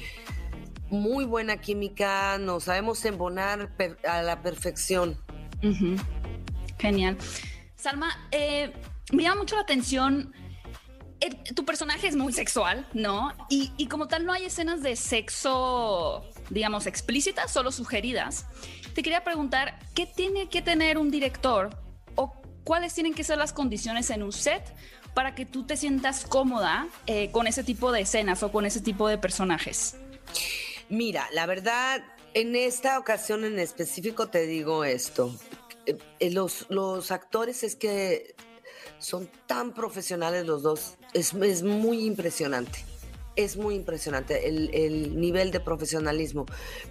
muy 0.89 1.23
buena 1.23 1.61
química, 1.61 2.37
nos 2.37 2.65
sabemos 2.65 3.05
embonar 3.05 3.71
a 4.05 4.21
la 4.23 4.41
perfección. 4.41 5.17
Genial. 6.77 7.17
Salma, 7.77 8.27
eh, 8.31 8.73
me 9.13 9.23
llama 9.23 9.37
mucho 9.37 9.55
la 9.55 9.61
atención 9.61 10.33
tu 11.55 11.63
personaje 11.63 12.09
es 12.09 12.17
muy 12.17 12.33
sexual, 12.33 12.85
¿no? 12.91 13.31
Y, 13.49 13.71
y, 13.77 13.87
como 13.87 14.09
tal 14.09 14.25
no 14.25 14.33
hay 14.33 14.43
escenas 14.43 14.83
de 14.83 14.97
sexo, 14.97 16.29
digamos, 16.49 16.85
explícitas, 16.87 17.49
solo 17.49 17.71
sugeridas. 17.71 18.47
Te 18.93 19.01
quería 19.01 19.23
preguntar, 19.23 19.79
¿qué 19.95 20.05
tiene 20.05 20.49
que 20.49 20.61
tener 20.61 20.97
un 20.97 21.09
director 21.09 21.69
o 22.15 22.33
cuáles 22.65 22.93
tienen 22.93 23.13
que 23.13 23.23
ser 23.23 23.37
las 23.37 23.53
condiciones 23.53 24.09
en 24.09 24.23
un 24.23 24.33
set 24.33 24.75
para 25.13 25.35
que 25.35 25.45
tú 25.45 25.63
te 25.65 25.77
sientas 25.77 26.25
cómoda 26.25 26.87
eh, 27.07 27.31
con 27.31 27.47
ese 27.47 27.63
tipo 27.63 27.91
de 27.91 28.01
escenas 28.01 28.43
o 28.43 28.51
con 28.51 28.65
ese 28.65 28.81
tipo 28.81 29.07
de 29.07 29.17
personajes? 29.17 29.95
Mira, 30.89 31.27
la 31.31 31.45
verdad, 31.45 32.03
en 32.33 32.55
esta 32.55 32.99
ocasión 32.99 33.45
en 33.45 33.59
específico 33.59 34.27
te 34.27 34.45
digo 34.45 34.83
esto. 34.83 35.33
Eh, 35.85 35.97
eh, 36.19 36.31
los, 36.31 37.11
actores 37.11 37.63
es 37.63 37.75
que 37.75 38.35
son 38.99 39.29
tan 39.47 39.73
profesionales 39.73 40.45
los 40.45 40.63
dos. 40.63 40.95
Es, 41.13 41.33
es 41.33 41.63
muy 41.63 42.05
impresionante. 42.05 42.83
Es 43.35 43.57
muy 43.57 43.75
impresionante 43.75 44.47
el, 44.47 44.69
el, 44.73 45.19
nivel 45.19 45.51
de 45.51 45.59
profesionalismo. 45.59 46.45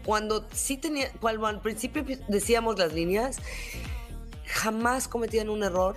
Cuando 0.05 0.47
sí 0.53 0.77
tenía, 0.77 1.13
cuando 1.21 1.47
al 1.47 1.61
principio 1.61 2.05
decíamos 2.29 2.79
las 2.79 2.93
líneas, 2.93 3.39
jamás 4.47 5.07
cometían 5.07 5.49
un 5.49 5.63
error, 5.63 5.97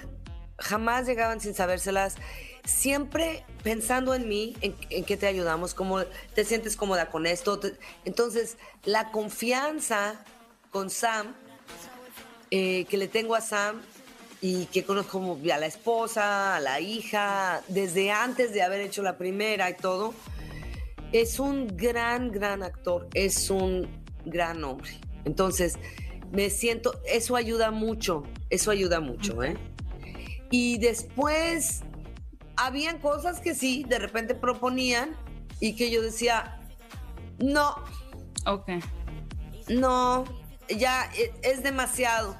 jamás 0.58 1.06
llegaban 1.06 1.40
sin 1.40 1.54
sabérselas, 1.54 2.16
siempre 2.64 3.44
pensando 3.64 4.14
en 4.14 4.28
mí, 4.28 4.56
en, 4.62 4.76
en 4.90 5.04
que 5.06 5.18
te 5.18 5.28
ayudamos, 5.28 5.74
cómo 5.74 6.04
te 6.34 6.46
sientes 6.46 6.76
cómoda 6.76 7.10
con 7.10 7.26
esto. 7.26 7.60
Entonces, 8.06 8.58
la 8.84 9.12
confianza 9.12 10.24
con 10.72 10.90
Sam, 10.90 11.34
eh, 12.52 12.86
que 12.86 12.98
le 12.98 13.08
tengo 13.08 13.36
a 13.36 13.42
Sam 13.42 13.82
y 14.42 14.66
que 14.68 14.84
conozco 14.84 15.40
a 15.52 15.58
la 15.58 15.66
esposa, 15.66 16.56
a 16.56 16.60
la 16.60 16.80
hija, 16.80 17.62
desde 17.68 18.12
antes 18.12 18.54
de 18.54 18.62
haber 18.62 18.82
hecho 18.82 19.02
la 19.02 19.18
primera 19.18 19.70
y 19.70 19.76
todo, 19.76 20.14
es 21.12 21.40
un 21.40 21.78
gran, 21.78 22.32
gran 22.32 22.62
actor, 22.62 23.08
es 23.14 23.50
un 23.50 23.88
gran 24.26 24.64
hombre. 24.64 24.92
Entonces, 25.24 25.76
me 26.32 26.50
siento, 26.50 27.00
eso 27.06 27.36
ayuda 27.36 27.72
mucho, 27.72 28.24
eso 28.50 28.72
ayuda 28.72 29.00
mucho, 29.00 29.44
¿eh? 29.44 29.58
Y 30.58 30.78
después, 30.78 31.82
habían 32.56 33.00
cosas 33.00 33.42
que 33.42 33.54
sí, 33.54 33.84
de 33.90 34.00
repente 34.00 34.36
proponían 34.36 35.14
y 35.60 35.76
que 35.76 35.92
yo 35.92 36.02
decía, 36.02 36.62
no. 37.40 37.76
Ok. 38.46 38.70
No, 39.68 40.24
ya 40.70 41.12
e, 41.14 41.34
es 41.42 41.62
demasiado, 41.62 42.38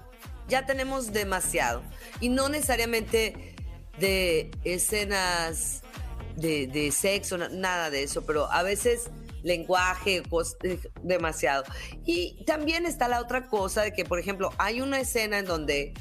ya 0.48 0.66
tenemos 0.66 1.12
demasiado. 1.12 1.84
Y 2.22 2.30
no 2.30 2.48
necesariamente 2.48 3.54
de 4.00 4.50
escenas 4.64 5.82
de, 6.38 6.68
de 6.68 6.94
sexo, 6.94 7.38
nada 7.38 7.90
de 7.90 8.04
eso, 8.04 8.26
pero 8.26 8.50
a 8.50 8.64
veces 8.64 9.10
lenguaje, 9.44 10.24
demasiado. 11.04 11.66
Y 12.06 12.46
también 12.46 12.86
está 12.86 13.10
la 13.10 13.20
otra 13.20 13.48
cosa 13.48 13.82
de 13.82 13.92
que, 13.92 14.06
por 14.06 14.20
ejemplo, 14.20 14.52
hay 14.58 14.80
una 14.80 15.02
escena 15.02 15.40
en 15.40 15.46
donde 15.46 15.94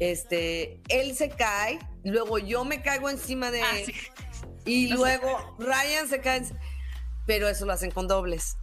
este, 0.00 0.80
él 0.88 1.14
se 1.14 1.30
cae, 1.30 1.78
luego 2.04 2.38
yo 2.38 2.64
me 2.64 2.82
caigo 2.82 3.10
encima 3.10 3.50
de 3.50 3.62
ah, 3.62 3.78
él 3.78 3.86
sí. 3.86 3.94
y 4.64 4.90
no 4.90 4.96
luego. 4.96 5.56
Ryan 5.58 6.08
se 6.08 6.20
cae, 6.20 6.42
pero 7.26 7.48
eso 7.48 7.64
lo 7.66 7.72
hacen 7.72 7.90
con 7.90 8.08
dobles. 8.08 8.56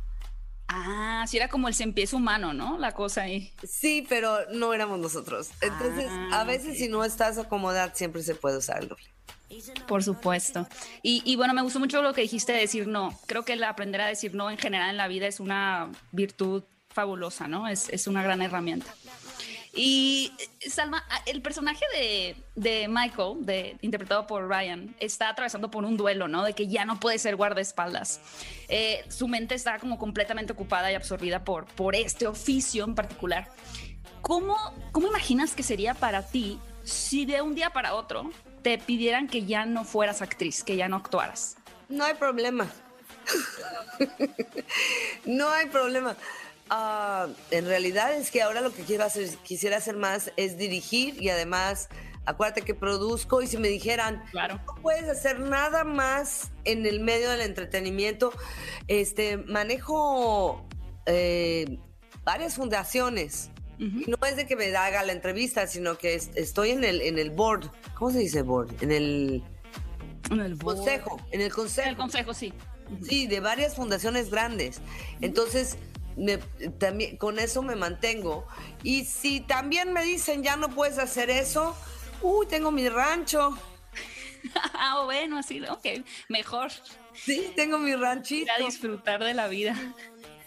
Ah, 0.67 1.25
sí 1.27 1.35
era 1.35 1.49
como 1.49 1.67
el 1.67 1.73
cien 1.73 1.93
pies 1.93 2.13
humano, 2.13 2.53
¿no? 2.53 2.77
La 2.77 2.93
cosa 2.93 3.23
ahí. 3.23 3.53
Sí, 3.67 4.05
pero 4.07 4.37
no 4.51 4.73
éramos 4.73 4.99
nosotros. 4.99 5.49
Entonces, 5.59 6.05
ah, 6.09 6.39
a 6.39 6.43
veces 6.45 6.77
si 6.77 6.87
no 6.87 7.03
estás 7.03 7.37
acomodado, 7.37 7.91
siempre 7.93 8.23
se 8.23 8.35
puede 8.35 8.57
usar 8.57 8.81
el 8.81 8.87
doble. 8.87 9.03
Por 9.85 10.01
supuesto. 10.01 10.65
Y, 11.01 11.21
y, 11.25 11.35
bueno, 11.35 11.53
me 11.53 11.61
gustó 11.61 11.79
mucho 11.79 12.01
lo 12.01 12.13
que 12.13 12.21
dijiste 12.21 12.53
de 12.53 12.59
decir 12.59 12.87
no. 12.87 13.19
Creo 13.27 13.43
que 13.43 13.53
el 13.53 13.63
aprender 13.65 13.99
a 13.99 14.07
decir 14.07 14.33
no 14.33 14.49
en 14.49 14.57
general 14.57 14.89
en 14.91 14.97
la 14.97 15.09
vida 15.09 15.27
es 15.27 15.41
una 15.41 15.91
virtud 16.13 16.63
fabulosa, 16.89 17.47
¿no? 17.47 17.67
Es, 17.67 17.89
es 17.89 18.07
una 18.07 18.23
gran 18.23 18.41
herramienta. 18.41 18.93
Y 19.73 20.33
Salma, 20.69 21.05
el 21.25 21.41
personaje 21.41 21.85
de, 21.93 22.35
de 22.55 22.87
Michael, 22.89 23.45
de, 23.45 23.77
interpretado 23.81 24.27
por 24.27 24.49
Ryan, 24.49 24.93
está 24.99 25.29
atravesando 25.29 25.71
por 25.71 25.85
un 25.85 25.95
duelo, 25.95 26.27
¿no? 26.27 26.43
De 26.43 26.53
que 26.53 26.67
ya 26.67 26.83
no 26.83 26.99
puede 26.99 27.17
ser 27.19 27.37
guardaespaldas. 27.37 28.19
Eh, 28.67 29.05
su 29.07 29.29
mente 29.29 29.55
está 29.55 29.79
como 29.79 29.97
completamente 29.97 30.51
ocupada 30.51 30.91
y 30.91 30.95
absorbida 30.95 31.45
por, 31.45 31.65
por 31.65 31.95
este 31.95 32.27
oficio 32.27 32.83
en 32.83 32.95
particular. 32.95 33.49
¿Cómo, 34.21 34.57
¿Cómo 34.91 35.07
imaginas 35.07 35.55
que 35.55 35.63
sería 35.63 35.93
para 35.93 36.27
ti 36.27 36.59
si 36.83 37.25
de 37.25 37.41
un 37.41 37.55
día 37.55 37.69
para 37.69 37.95
otro 37.95 38.29
te 38.61 38.77
pidieran 38.77 39.27
que 39.27 39.45
ya 39.45 39.65
no 39.65 39.85
fueras 39.85 40.21
actriz, 40.21 40.63
que 40.63 40.75
ya 40.75 40.89
no 40.89 40.97
actuaras? 40.97 41.55
No 41.87 42.03
hay 42.03 42.15
problema. 42.15 42.67
no 45.25 45.49
hay 45.49 45.67
problema. 45.67 46.17
Uh, 46.71 47.33
en 47.51 47.65
realidad 47.65 48.13
es 48.13 48.31
que 48.31 48.41
ahora 48.41 48.61
lo 48.61 48.73
que 48.73 48.83
quiero 48.83 49.03
hacer, 49.03 49.27
quisiera 49.43 49.75
hacer 49.75 49.97
más 49.97 50.31
es 50.37 50.57
dirigir 50.57 51.21
y 51.21 51.27
además, 51.27 51.89
acuérdate 52.25 52.61
que 52.61 52.73
produzco 52.73 53.41
y 53.41 53.47
si 53.47 53.57
me 53.57 53.67
dijeran, 53.67 54.23
claro. 54.31 54.57
no 54.65 54.75
puedes 54.81 55.09
hacer 55.09 55.41
nada 55.41 55.83
más 55.83 56.51
en 56.63 56.85
el 56.85 57.01
medio 57.01 57.29
del 57.29 57.41
entretenimiento, 57.41 58.31
este, 58.87 59.35
manejo 59.35 60.65
eh, 61.07 61.77
varias 62.23 62.55
fundaciones. 62.55 63.49
Uh 63.77 63.83
-huh. 63.83 64.07
Y 64.07 64.11
no 64.11 64.17
es 64.25 64.37
de 64.37 64.45
que 64.45 64.55
me 64.55 64.73
haga 64.73 65.03
la 65.03 65.11
entrevista, 65.11 65.67
sino 65.67 65.97
que 65.97 66.13
es, 66.13 66.29
estoy 66.35 66.69
en 66.69 66.85
el, 66.85 67.01
en 67.01 67.19
el 67.19 67.31
board. 67.31 67.69
¿Cómo 67.95 68.11
se 68.11 68.19
dice 68.19 68.43
board? 68.43 68.81
En 68.81 68.93
el, 68.93 69.43
en 70.29 70.39
el 70.39 70.55
board. 70.55 70.77
consejo. 70.77 71.19
En 71.31 71.41
el 71.41 71.51
consejo. 71.51 71.83
En 71.83 71.89
el 71.89 71.97
consejo, 71.97 72.33
sí. 72.33 72.53
Sí, 73.01 73.27
de 73.27 73.39
varias 73.39 73.75
fundaciones 73.75 74.29
grandes. 74.29 74.81
Entonces, 75.21 75.77
me, 76.15 76.37
también, 76.79 77.17
con 77.17 77.39
eso 77.39 77.61
me 77.61 77.75
mantengo. 77.75 78.45
Y 78.83 79.05
si 79.05 79.41
también 79.41 79.93
me 79.93 80.03
dicen 80.03 80.43
ya 80.43 80.55
no 80.55 80.69
puedes 80.69 80.97
hacer 80.97 81.29
eso, 81.29 81.75
uy, 82.21 82.47
tengo 82.47 82.71
mi 82.71 82.89
rancho. 82.89 83.57
ah, 84.73 85.01
bueno, 85.05 85.37
así, 85.39 85.61
ok, 85.61 85.85
mejor. 86.29 86.71
Sí, 87.13 87.51
tengo 87.55 87.77
mi 87.77 87.95
ranchito. 87.95 88.51
A 88.57 88.63
disfrutar 88.63 89.23
de 89.23 89.33
la 89.33 89.47
vida. 89.47 89.75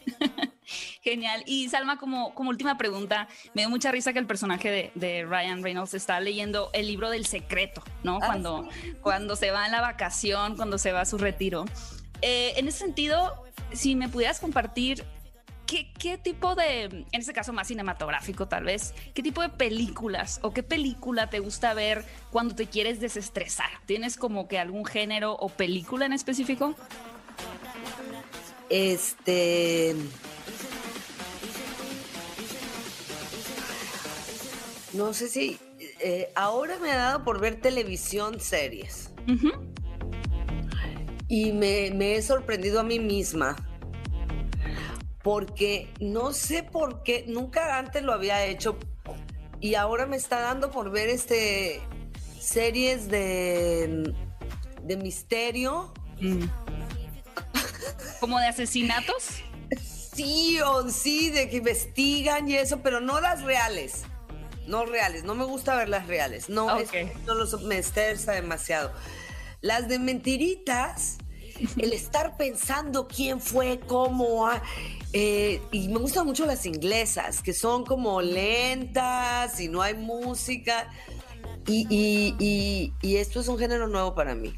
Genial. 1.02 1.42
Y 1.46 1.68
Salma, 1.68 1.98
como, 1.98 2.34
como 2.34 2.50
última 2.50 2.76
pregunta, 2.76 3.28
me 3.54 3.62
dio 3.62 3.70
mucha 3.70 3.90
risa 3.90 4.12
que 4.12 4.18
el 4.18 4.26
personaje 4.26 4.70
de, 4.70 4.90
de 4.94 5.24
Ryan 5.24 5.62
Reynolds 5.62 5.94
está 5.94 6.20
leyendo 6.20 6.70
el 6.72 6.86
libro 6.86 7.10
del 7.10 7.26
secreto, 7.26 7.82
¿no? 8.02 8.18
Ah, 8.22 8.26
cuando, 8.26 8.68
sí. 8.70 8.94
cuando 9.00 9.36
se 9.36 9.50
va 9.50 9.66
en 9.66 9.72
la 9.72 9.80
vacación, 9.80 10.56
cuando 10.56 10.78
se 10.78 10.92
va 10.92 11.02
a 11.02 11.04
su 11.04 11.18
retiro. 11.18 11.64
Eh, 12.22 12.54
en 12.56 12.68
ese 12.68 12.78
sentido, 12.78 13.44
si 13.72 13.94
me 13.94 14.08
pudieras 14.08 14.40
compartir 14.40 15.04
¿Qué, 15.66 15.90
¿qué, 15.98 16.18
tipo 16.18 16.54
de, 16.54 16.84
en 16.84 17.06
este 17.12 17.32
caso 17.32 17.52
más 17.52 17.68
cinematográfico 17.68 18.46
tal 18.46 18.64
vez, 18.64 18.94
qué 19.14 19.22
tipo 19.22 19.40
de 19.40 19.48
películas 19.48 20.38
o 20.42 20.52
qué 20.52 20.62
película 20.62 21.30
te 21.30 21.38
gusta 21.38 21.72
ver 21.72 22.04
cuando 22.30 22.54
te 22.54 22.66
quieres 22.66 23.00
desestresar? 23.00 23.70
¿Tienes 23.86 24.16
como 24.16 24.46
que 24.46 24.58
algún 24.58 24.84
género 24.84 25.32
o 25.32 25.48
película 25.48 26.04
en 26.06 26.12
específico? 26.12 26.74
Este... 28.68 29.94
No 34.92 35.12
sé 35.14 35.28
si... 35.28 35.58
Eh, 36.00 36.30
ahora 36.34 36.78
me 36.78 36.90
ha 36.92 36.96
dado 36.96 37.24
por 37.24 37.40
ver 37.40 37.60
televisión, 37.60 38.38
series. 38.38 39.10
Uh 39.26 39.32
-huh. 39.32 39.74
Y 41.28 41.52
me, 41.52 41.90
me 41.92 42.16
he 42.16 42.22
sorprendido 42.22 42.80
a 42.80 42.82
mí 42.82 42.98
misma 42.98 43.56
porque 45.24 45.88
no 46.00 46.34
sé 46.34 46.62
por 46.62 47.02
qué, 47.02 47.24
nunca 47.26 47.78
antes 47.78 48.02
lo 48.02 48.12
había 48.12 48.44
hecho 48.44 48.78
y 49.58 49.74
ahora 49.74 50.04
me 50.04 50.18
está 50.18 50.40
dando 50.40 50.70
por 50.70 50.90
ver 50.90 51.08
este 51.08 51.80
series 52.38 53.08
de, 53.08 54.12
de 54.82 54.96
misterio. 54.98 55.94
Mm. 56.20 56.44
¿Como 58.20 58.38
de 58.38 58.48
asesinatos? 58.48 59.40
Sí, 59.82 60.60
o 60.60 60.90
sí, 60.90 61.30
de 61.30 61.48
que 61.48 61.56
investigan 61.56 62.46
y 62.50 62.56
eso, 62.56 62.80
pero 62.82 63.00
no 63.00 63.18
las 63.22 63.42
reales. 63.44 64.02
No 64.66 64.84
reales, 64.84 65.24
no 65.24 65.34
me 65.34 65.46
gusta 65.46 65.74
ver 65.74 65.88
las 65.88 66.06
reales. 66.06 66.50
No, 66.50 66.66
okay. 66.66 67.06
es, 67.06 67.22
no 67.24 67.34
los, 67.34 67.62
me 67.62 67.78
estresa 67.78 68.32
demasiado. 68.32 68.92
Las 69.62 69.88
de 69.88 69.98
mentiritas, 69.98 71.16
el 71.76 71.92
estar 71.92 72.36
pensando 72.36 73.06
quién 73.06 73.40
fue, 73.40 73.80
cómo, 73.86 74.46
ah, 74.46 74.62
eh, 75.12 75.60
y 75.70 75.88
me 75.88 75.98
gustan 75.98 76.26
mucho 76.26 76.46
las 76.46 76.66
inglesas, 76.66 77.42
que 77.42 77.52
son 77.52 77.84
como 77.84 78.20
lentas 78.20 79.60
y 79.60 79.68
no 79.68 79.82
hay 79.82 79.94
música. 79.94 80.90
Y, 81.66 81.86
y, 81.88 82.34
y, 82.38 82.92
y 83.00 83.16
esto 83.16 83.40
es 83.40 83.48
un 83.48 83.58
género 83.58 83.88
nuevo 83.88 84.14
para 84.14 84.34
mí. 84.34 84.54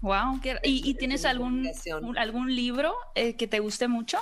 Wow. 0.00 0.40
¿Y, 0.62 0.94
tienes 0.94 1.24
algún, 1.24 1.68
un, 2.02 2.18
algún 2.18 2.54
libro 2.54 2.94
eh, 3.14 3.34
que 3.34 3.46
te 3.46 3.60
guste 3.60 3.88
mucho? 3.88 4.18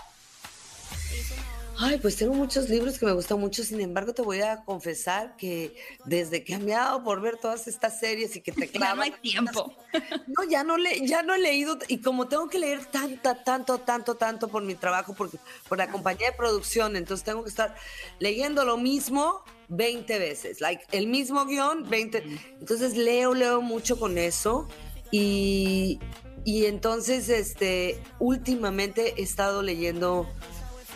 Ay, 1.76 1.98
pues 1.98 2.16
tengo 2.16 2.34
muchos 2.34 2.68
libros 2.68 2.98
que 2.98 3.06
me 3.06 3.12
gustan 3.12 3.40
mucho, 3.40 3.64
sin 3.64 3.80
embargo 3.80 4.14
te 4.14 4.22
voy 4.22 4.40
a 4.40 4.64
confesar 4.64 5.36
que 5.36 5.74
desde 6.04 6.44
que 6.44 6.58
me 6.58 6.72
ha 6.74 6.84
dado 6.84 7.02
por 7.02 7.20
ver 7.20 7.36
todas 7.36 7.66
estas 7.66 7.98
series 7.98 8.36
y 8.36 8.40
que 8.40 8.52
te 8.52 8.68
Ya 8.78 8.94
no 8.94 9.02
hay 9.02 9.10
tiempo. 9.10 9.74
No, 10.26 10.42
ya 10.48 10.64
no, 10.64 10.76
le, 10.76 11.06
ya 11.06 11.22
no 11.22 11.34
he 11.34 11.38
leído, 11.38 11.78
y 11.86 11.98
como 11.98 12.26
tengo 12.26 12.48
que 12.48 12.58
leer 12.58 12.84
tanta, 12.86 13.44
tanto, 13.44 13.78
tanto, 13.78 14.16
tanto 14.16 14.48
por 14.48 14.64
mi 14.64 14.74
trabajo, 14.74 15.14
porque, 15.14 15.38
por 15.68 15.78
la 15.78 15.88
compañía 15.88 16.30
de 16.30 16.36
producción, 16.36 16.96
entonces 16.96 17.24
tengo 17.24 17.44
que 17.44 17.50
estar 17.50 17.76
leyendo 18.18 18.64
lo 18.64 18.76
mismo 18.76 19.44
20 19.68 20.18
veces, 20.18 20.60
like 20.60 20.84
el 20.90 21.06
mismo 21.06 21.44
guion 21.46 21.88
20. 21.88 22.24
Entonces 22.58 22.96
leo, 22.96 23.34
leo 23.34 23.60
mucho 23.60 23.98
con 23.98 24.18
eso 24.18 24.68
y, 25.12 26.00
y 26.44 26.66
entonces, 26.66 27.28
este, 27.28 28.00
últimamente 28.18 29.14
he 29.16 29.22
estado 29.22 29.62
leyendo 29.62 30.28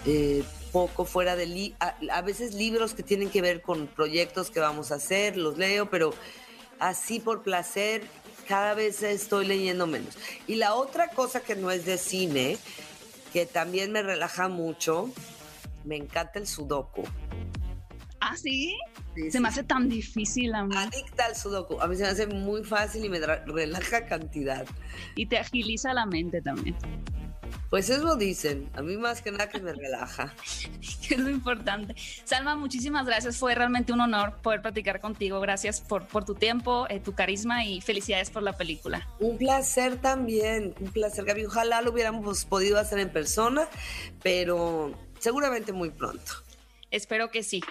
eh, 0.07 0.43
poco 0.73 1.05
fuera 1.05 1.37
de 1.37 1.47
li 1.47 1.75
a, 1.81 1.97
a, 2.13 2.23
veces 2.23 2.55
libros 2.55 2.95
que 2.95 3.03
tienen 3.03 3.31
que 3.31 3.43
ver 3.43 3.63
con 3.63 3.87
proyectos 3.87 4.51
que 4.51 4.61
vamos 4.61 4.93
a 4.93 4.97
hacer, 4.97 5.37
los 5.37 5.59
leo, 5.59 5.91
pero 5.91 6.13
así 6.79 7.21
por 7.21 7.43
placer 7.43 8.03
cada 8.49 8.75
vez 8.75 9.03
estoy 9.03 9.47
leyendo 9.47 9.87
menos. 9.87 10.17
Y 10.47 10.57
la 10.57 10.75
otra 10.75 11.09
cosa 11.11 11.41
que 11.41 11.55
no 11.55 11.71
es 11.71 11.85
de 11.85 11.99
cine, 11.99 12.57
que 13.33 13.45
también 13.45 13.93
me 13.93 14.03
relaja 14.03 14.49
mucho, 14.49 15.11
me 15.85 15.97
encanta 15.97 16.39
el 16.39 16.47
sudoku. 16.47 17.05
¿Ah, 18.21 18.37
sí? 18.37 18.77
sí 19.15 19.23
se 19.25 19.31
sí. 19.33 19.41
me 19.41 19.49
hace 19.49 19.63
tan 19.63 19.89
difícil 19.89 20.55
a 20.55 20.65
mí. 20.65 20.75
Adicta 20.77 21.27
al 21.27 21.37
sudoku. 21.37 21.81
A 21.81 21.87
mí 21.87 21.97
se 21.97 22.03
me 22.03 22.09
hace 22.09 22.27
muy 22.27 22.65
fácil 22.65 23.05
y 23.05 23.09
me 23.09 23.21
relaja 23.21 24.07
cantidad. 24.07 24.67
Y 25.15 25.27
te 25.27 25.39
agiliza 25.39 25.93
la 25.93 26.07
mente 26.07 26.41
también. 26.41 26.77
Pues 27.71 27.91
eso 27.91 28.17
dicen, 28.17 28.71
a 28.75 28.83
mí 28.83 28.97
más 28.97 29.21
que 29.21 29.31
nada 29.31 29.49
que 29.49 29.61
me 29.61 29.73
relaja. 29.73 30.35
es 31.11 31.19
lo 31.19 31.29
importante. 31.29 31.95
Salma, 32.25 32.57
muchísimas 32.57 33.05
gracias, 33.07 33.37
fue 33.37 33.55
realmente 33.55 33.93
un 33.93 34.01
honor 34.01 34.39
poder 34.43 34.63
platicar 34.63 35.01
contigo. 35.01 35.41
Gracias 35.41 35.81
por, 35.81 36.07
por 36.07 36.25
tu 36.25 36.35
tiempo, 36.35 36.87
eh, 36.89 37.01
tu 37.01 37.15
carisma 37.15 37.65
y 37.65 37.81
felicidades 37.81 38.31
por 38.31 38.43
la 38.43 38.57
película. 38.57 39.07
Un 39.21 39.37
placer 39.37 39.97
también, 39.97 40.75
un 40.81 40.91
placer, 40.93 41.25
Gaby. 41.25 41.45
Ojalá 41.45 41.83
lo 41.83 41.93
hubiéramos 41.93 42.45
podido 42.47 42.79
hacer 42.79 42.99
en 43.01 43.11
persona, 43.11 43.69
pero 44.23 44.95
seguramente 45.19 45.73
muy 45.73 45.91
pronto. 45.91 46.33
Espero 46.91 47.31
que 47.31 47.43
sí. 47.43 47.63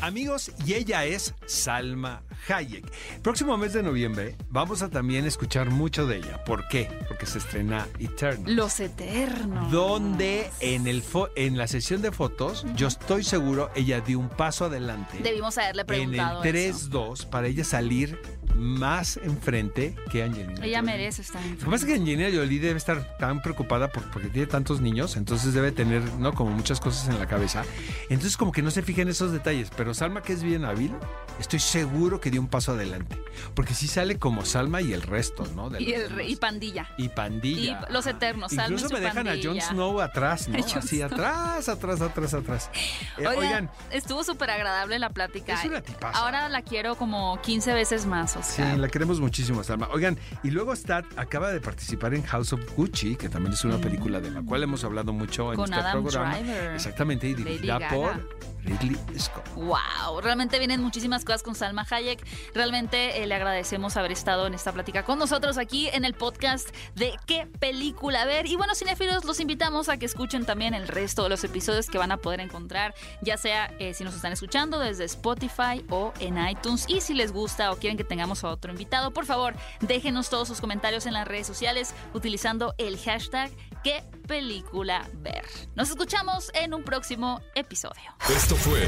Amigos, 0.00 0.52
y 0.64 0.74
ella 0.74 1.04
es 1.04 1.34
Salma 1.46 2.22
Hayek. 2.48 2.84
Próximo 3.22 3.56
mes 3.56 3.72
de 3.72 3.82
noviembre 3.82 4.36
vamos 4.48 4.82
a 4.82 4.88
también 4.88 5.26
escuchar 5.26 5.70
mucho 5.70 6.06
de 6.06 6.18
ella. 6.18 6.44
¿Por 6.44 6.68
qué? 6.68 6.88
Porque 7.08 7.26
se 7.26 7.38
estrena 7.38 7.88
Eternals. 7.98 8.48
Los 8.48 8.78
Eternos. 8.78 9.72
Donde 9.72 10.50
en, 10.60 10.86
el 10.86 11.02
en 11.34 11.58
la 11.58 11.66
sesión 11.66 12.00
de 12.00 12.12
fotos, 12.12 12.64
yo 12.76 12.86
estoy 12.86 13.24
seguro, 13.24 13.70
ella 13.74 14.00
dio 14.00 14.20
un 14.20 14.28
paso 14.28 14.66
adelante. 14.66 15.18
Debimos 15.20 15.58
haberle 15.58 15.84
preguntado. 15.84 16.44
En 16.44 16.56
el 16.56 16.72
3-2 16.74 17.26
para 17.26 17.48
ella 17.48 17.64
salir 17.64 18.20
más 18.54 19.18
enfrente 19.18 19.94
que 20.10 20.22
Angelina. 20.22 20.64
Ella 20.64 20.80
Jolie. 20.80 20.82
merece 20.82 21.22
estar 21.22 21.40
enfrente. 21.40 21.64
Lo 21.64 21.70
que 21.70 21.74
pasa 21.74 21.86
es 21.86 21.92
que 21.92 21.98
Angelina 22.00 22.28
Jolie 22.36 22.60
debe 22.60 22.76
estar 22.76 23.16
tan 23.18 23.42
preocupada 23.42 23.88
por, 23.88 24.10
porque 24.10 24.28
tiene 24.28 24.46
tantos 24.46 24.80
niños, 24.80 25.16
entonces 25.16 25.54
debe 25.54 25.72
tener, 25.72 26.02
¿no? 26.14 26.34
Como 26.34 26.50
muchas 26.50 26.80
cosas 26.80 27.08
en 27.08 27.18
la 27.18 27.26
cabeza. 27.26 27.64
Entonces 28.08 28.36
como 28.36 28.52
que 28.52 28.62
no 28.62 28.70
se 28.70 28.82
fija 28.82 29.02
en 29.02 29.08
esos 29.08 29.32
detalles. 29.32 29.70
Pero 29.76 29.94
Salma, 29.94 30.22
que 30.22 30.32
es 30.32 30.42
bien 30.42 30.64
hábil, 30.64 30.94
estoy 31.38 31.60
seguro 31.60 32.20
que 32.20 32.30
dio 32.30 32.40
un 32.40 32.48
paso 32.48 32.72
adelante. 32.72 33.20
Porque 33.54 33.74
sí 33.74 33.86
sale 33.88 34.18
como 34.18 34.44
Salma 34.44 34.80
y 34.80 34.92
el 34.92 35.02
resto, 35.02 35.46
¿no? 35.54 35.70
De 35.70 35.82
y, 35.82 35.92
el, 35.92 36.20
y 36.28 36.36
Pandilla. 36.36 36.88
Y 36.98 37.08
Pandilla. 37.08 37.86
Y 37.88 37.92
los 37.92 38.06
Eternos. 38.06 38.52
Salma 38.52 38.74
Incluso 38.74 38.92
me 38.92 39.00
dejan 39.00 39.24
pandilla. 39.26 39.50
a 39.50 39.52
Jon 39.52 39.60
Snow 39.60 40.00
atrás, 40.00 40.48
¿no? 40.48 40.58
Así 40.78 41.02
atrás, 41.02 41.68
atrás, 41.68 42.00
atrás, 42.00 42.34
atrás. 42.34 42.70
Eh, 43.18 43.26
oigan, 43.26 43.36
oigan, 43.38 43.70
estuvo 43.90 44.22
súper 44.24 44.50
agradable 44.50 44.98
la 44.98 45.10
plática. 45.10 45.54
Es 45.54 45.64
una 45.64 45.80
tipaza. 45.80 46.18
Ahora 46.18 46.48
la 46.48 46.62
quiero 46.62 46.96
como 46.96 47.40
15 47.42 47.74
veces 47.74 48.06
más, 48.06 48.36
o 48.38 48.42
sea. 48.42 48.74
Sí, 48.74 48.80
la 48.80 48.88
queremos 48.88 49.20
muchísimo, 49.20 49.62
Salma. 49.62 49.88
Oigan, 49.92 50.18
y 50.42 50.50
luego 50.50 50.72
está, 50.72 51.04
acaba 51.16 51.50
de 51.52 51.60
participar 51.60 52.14
en 52.14 52.22
House 52.22 52.52
of 52.52 52.60
Gucci, 52.76 53.16
que 53.16 53.28
también 53.28 53.52
es 53.52 53.64
una 53.64 53.78
película 53.78 54.20
de 54.20 54.30
la 54.30 54.42
cual 54.42 54.62
hemos 54.62 54.84
hablado 54.84 55.12
mucho 55.12 55.52
en 55.52 55.56
Con 55.56 55.64
este 55.66 55.76
Adam 55.76 56.02
programa. 56.02 56.38
Driver. 56.38 56.74
Exactamente, 56.74 57.28
y 57.28 57.34
dirigida 57.34 57.88
por. 57.88 58.38
Ridley 58.64 58.96
Scott. 59.18 59.48
Wow, 59.54 60.20
realmente 60.20 60.58
vienen 60.58 60.82
muchísimas 60.82 61.24
cosas 61.24 61.42
con 61.42 61.54
Salma 61.54 61.86
Hayek. 61.88 62.24
Realmente 62.54 63.22
eh, 63.22 63.26
le 63.26 63.34
agradecemos 63.34 63.96
haber 63.96 64.12
estado 64.12 64.46
en 64.46 64.54
esta 64.54 64.72
plática 64.72 65.04
con 65.04 65.18
nosotros 65.18 65.58
aquí 65.58 65.88
en 65.88 66.04
el 66.04 66.14
podcast 66.14 66.68
de 66.94 67.16
qué 67.26 67.46
película 67.58 68.24
ver. 68.24 68.46
Y 68.46 68.56
bueno, 68.56 68.74
cinéfilos, 68.74 69.24
los 69.24 69.40
invitamos 69.40 69.88
a 69.88 69.96
que 69.96 70.06
escuchen 70.06 70.44
también 70.44 70.74
el 70.74 70.88
resto 70.88 71.22
de 71.22 71.28
los 71.28 71.44
episodios 71.44 71.88
que 71.88 71.98
van 71.98 72.12
a 72.12 72.18
poder 72.18 72.40
encontrar, 72.40 72.94
ya 73.22 73.36
sea 73.36 73.72
eh, 73.78 73.94
si 73.94 74.04
nos 74.04 74.14
están 74.14 74.32
escuchando 74.32 74.78
desde 74.78 75.04
Spotify 75.04 75.84
o 75.90 76.12
en 76.20 76.38
iTunes. 76.46 76.84
Y 76.88 77.00
si 77.00 77.14
les 77.14 77.32
gusta 77.32 77.72
o 77.72 77.76
quieren 77.76 77.96
que 77.96 78.04
tengamos 78.04 78.44
a 78.44 78.48
otro 78.48 78.72
invitado, 78.72 79.12
por 79.12 79.26
favor, 79.26 79.54
déjenos 79.80 80.28
todos 80.28 80.48
sus 80.48 80.60
comentarios 80.60 81.06
en 81.06 81.14
las 81.14 81.26
redes 81.26 81.46
sociales 81.46 81.94
utilizando 82.14 82.74
el 82.78 82.98
hashtag 82.98 83.50
qué 83.88 84.04
película 84.26 85.08
ver. 85.14 85.46
Nos 85.74 85.88
escuchamos 85.88 86.50
en 86.52 86.74
un 86.74 86.82
próximo 86.82 87.40
episodio. 87.54 88.02
Esto 88.28 88.54
fue 88.54 88.80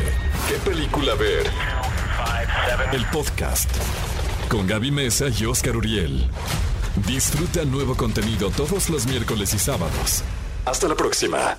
¿Qué 0.47 0.57
película 0.71 1.15
ver? 1.15 1.51
El 2.93 3.07
podcast 3.07 3.71
con 4.51 4.67
Gaby 4.67 4.91
Mesa 4.91 5.29
y 5.29 5.47
Oscar 5.47 5.79
Uriel. 5.79 6.29
Disfruta 7.07 7.65
nuevo 7.65 7.97
contenido 7.97 8.51
todos 8.51 8.91
los 8.91 9.07
miércoles 9.07 9.55
y 9.55 9.59
sábados. 9.59 10.23
Hasta 10.67 10.87
la 10.87 10.95
próxima. 10.95 11.57